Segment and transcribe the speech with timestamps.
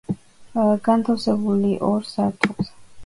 [0.87, 2.75] განთავსებული ორ სართულზე.